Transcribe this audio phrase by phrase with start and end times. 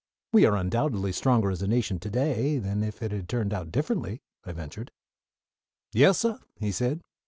[0.33, 3.71] "We are undoubtedly stronger as a nation to day than if it had turned out
[3.71, 4.91] differently," I ventured.
[5.93, 7.01] "Yes, suh," he said.